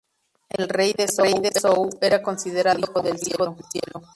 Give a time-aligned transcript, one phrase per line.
[0.49, 4.01] El rey de Zhou era considerado como el hijo del cielo.